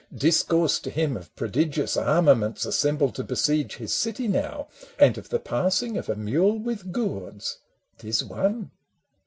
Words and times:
Discourse 0.15 0.79
to 0.79 0.89
him 0.89 1.15
of 1.15 1.35
prodigious 1.35 1.95
armaments 1.95 2.65
Assembled 2.65 3.13
to 3.13 3.23
besiege 3.23 3.75
his 3.75 3.93
city 3.93 4.27
now, 4.27 4.67
And 4.97 5.15
of 5.15 5.29
the 5.29 5.37
passing 5.37 5.95
of 5.95 6.09
a 6.09 6.15
mule 6.15 6.59
wjth 6.59 6.91
gourds— 6.91 7.59
T 7.99 8.09
is 8.09 8.23
one 8.23 8.71